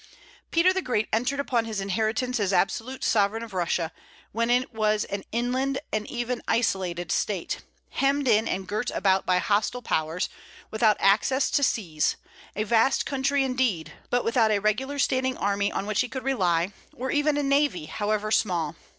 Peter 0.49 0.73
the 0.73 0.81
Great 0.81 1.07
entered 1.13 1.39
upon 1.39 1.65
his 1.65 1.79
inheritance 1.79 2.39
as 2.39 2.51
absolute 2.51 3.03
sovereign 3.03 3.43
of 3.43 3.53
Russia, 3.53 3.91
when 4.31 4.49
it 4.49 4.73
was 4.73 5.05
an 5.05 5.23
inland 5.31 5.77
and 5.93 6.09
even 6.09 6.41
isolated 6.47 7.11
state, 7.11 7.59
hemmed 7.91 8.27
in 8.27 8.47
and 8.47 8.65
girt 8.67 8.89
around 8.89 9.27
by 9.27 9.37
hostile 9.37 9.83
powers, 9.83 10.27
without 10.71 10.97
access 10.99 11.51
to 11.51 11.61
seas; 11.61 12.15
a 12.55 12.63
vast 12.63 13.05
country 13.05 13.43
indeed, 13.43 13.93
but 14.09 14.25
without 14.25 14.49
a 14.49 14.57
regular 14.57 14.97
standing 14.97 15.37
army 15.37 15.71
on 15.71 15.85
which 15.85 16.01
he 16.01 16.09
could 16.09 16.23
rely, 16.23 16.73
or 16.95 17.11
even 17.11 17.37
a 17.37 17.43
navy, 17.43 17.85
however 17.85 18.31
small. 18.31 18.75